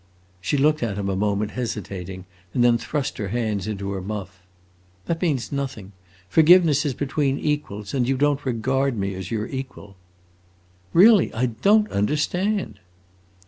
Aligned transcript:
She 0.41 0.57
looked 0.57 0.81
at 0.81 0.97
him 0.97 1.09
a 1.09 1.15
moment, 1.15 1.51
hesitating, 1.51 2.25
and 2.55 2.63
then 2.63 2.79
thrust 2.79 3.19
her 3.19 3.27
hands 3.27 3.67
into 3.67 3.91
her 3.91 4.01
muff. 4.01 4.41
"That 5.05 5.21
means 5.21 5.51
nothing. 5.51 5.91
Forgiveness 6.27 6.87
is 6.87 6.95
between 6.95 7.37
equals, 7.37 7.93
and 7.93 8.07
you 8.07 8.17
don't 8.17 8.43
regard 8.43 8.97
me 8.97 9.13
as 9.13 9.29
your 9.29 9.45
equal." 9.45 9.97
"Really, 10.91 11.31
I 11.35 11.45
don't 11.45 11.87
understand!" 11.91 12.79